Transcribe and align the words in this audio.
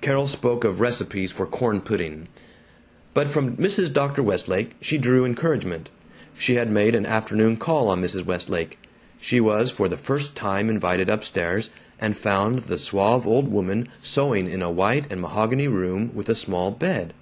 Carol 0.00 0.26
spoke 0.26 0.64
of 0.64 0.80
recipes 0.80 1.30
for 1.30 1.46
corn 1.46 1.80
pudding. 1.80 2.26
But 3.14 3.28
from 3.28 3.56
Mrs. 3.56 3.92
Dr. 3.92 4.20
Westlake 4.20 4.72
she 4.80 4.98
drew 4.98 5.24
encouragement. 5.24 5.90
She 6.36 6.56
had 6.56 6.72
made 6.72 6.96
an 6.96 7.06
afternoon 7.06 7.56
call 7.56 7.88
on 7.88 8.02
Mrs. 8.02 8.24
Westlake. 8.26 8.80
She 9.20 9.38
was 9.38 9.70
for 9.70 9.88
the 9.88 9.96
first 9.96 10.34
time 10.34 10.68
invited 10.70 11.08
up 11.08 11.22
stairs, 11.22 11.70
and 12.00 12.16
found 12.16 12.62
the 12.62 12.78
suave 12.78 13.28
old 13.28 13.46
woman 13.46 13.86
sewing 14.00 14.50
in 14.50 14.60
a 14.60 14.72
white 14.72 15.04
and 15.08 15.20
mahogany 15.20 15.68
room 15.68 16.10
with 16.14 16.28
a 16.28 16.34
small 16.34 16.72
bed. 16.72 17.14